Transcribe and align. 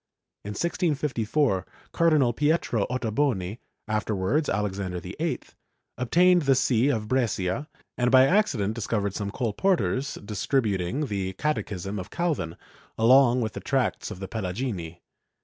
In 0.43 0.53
1654, 0.53 1.63
Cardinal 1.91 2.33
Pietro 2.33 2.87
Ottoboni 2.89 3.59
(afterwards 3.87 4.49
Alexander 4.49 4.99
VIII) 4.99 5.37
obtained 5.95 6.41
the 6.41 6.55
see 6.55 6.89
of 6.89 7.07
Brescia 7.07 7.69
and 7.99 8.09
by 8.09 8.25
accident 8.25 8.73
discovered 8.73 9.13
some 9.13 9.29
col 9.29 9.53
porteurs 9.53 10.15
distributing 10.25 11.05
the 11.05 11.33
Catechism 11.33 11.99
of 11.99 12.09
Calvin, 12.09 12.57
along 12.97 13.41
with 13.41 13.53
the 13.53 13.59
tracts 13.59 14.09
of 14.09 14.19
the 14.19 14.27
Pelagini. 14.27 15.01